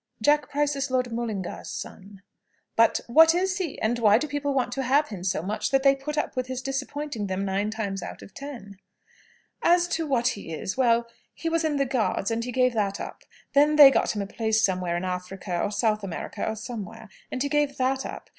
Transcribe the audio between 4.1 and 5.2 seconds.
do people want to have